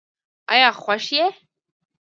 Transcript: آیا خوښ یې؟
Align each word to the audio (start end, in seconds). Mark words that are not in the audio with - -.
آیا 0.53 0.69
خوښ 0.81 1.05
یې؟ 1.17 1.25